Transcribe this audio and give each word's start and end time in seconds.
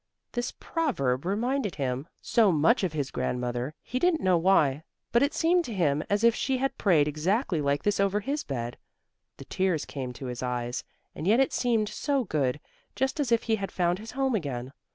This 0.31 0.51
proverb 0.59 1.25
reminded 1.25 1.75
him 1.75 2.07
so 2.23 2.51
much 2.51 2.83
of 2.83 2.91
his 2.93 3.11
grandmother; 3.11 3.75
he 3.83 3.99
didn't 3.99 4.19
know 4.23 4.35
why, 4.35 4.81
but 5.11 5.21
it 5.21 5.31
seemed 5.35 5.63
to 5.65 5.73
him 5.75 6.03
as 6.09 6.23
if 6.23 6.33
she 6.33 6.57
had 6.57 6.75
prayed 6.79 7.07
exactly 7.07 7.61
like 7.61 7.83
this 7.83 7.99
over 7.99 8.19
his 8.19 8.43
bed. 8.43 8.79
The 9.37 9.45
tears 9.45 9.85
came 9.85 10.11
to 10.13 10.25
his 10.25 10.41
eyes, 10.41 10.83
and 11.13 11.27
yet 11.27 11.39
it 11.39 11.53
seemed 11.53 11.87
so 11.87 12.23
good, 12.23 12.59
just 12.95 13.19
as 13.19 13.31
if 13.31 13.43
he 13.43 13.57
had 13.57 13.71
found 13.71 13.99
his 13.99 14.13
home 14.13 14.33
again. 14.33 14.73